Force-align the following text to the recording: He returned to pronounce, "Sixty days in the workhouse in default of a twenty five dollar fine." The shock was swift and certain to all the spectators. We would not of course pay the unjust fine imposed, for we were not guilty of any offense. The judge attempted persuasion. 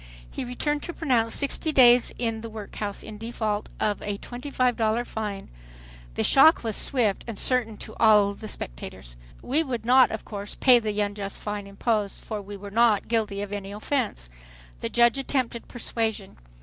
He 0.31 0.43
returned 0.43 0.81
to 0.81 0.93
pronounce, 0.93 1.35
"Sixty 1.35 1.71
days 1.71 2.11
in 2.17 2.41
the 2.41 2.49
workhouse 2.49 3.03
in 3.03 3.19
default 3.19 3.69
of 3.79 4.01
a 4.01 4.17
twenty 4.17 4.49
five 4.49 4.75
dollar 4.75 5.05
fine." 5.05 5.47
The 6.15 6.23
shock 6.23 6.63
was 6.63 6.75
swift 6.75 7.23
and 7.27 7.37
certain 7.37 7.77
to 7.77 7.93
all 7.99 8.33
the 8.33 8.47
spectators. 8.47 9.15
We 9.43 9.61
would 9.61 9.85
not 9.85 10.09
of 10.09 10.25
course 10.25 10.55
pay 10.55 10.79
the 10.79 10.99
unjust 11.01 11.43
fine 11.43 11.67
imposed, 11.67 12.23
for 12.23 12.41
we 12.41 12.57
were 12.57 12.71
not 12.71 13.09
guilty 13.09 13.43
of 13.43 13.53
any 13.53 13.71
offense. 13.71 14.27
The 14.79 14.89
judge 14.89 15.19
attempted 15.19 15.67
persuasion. 15.67 16.37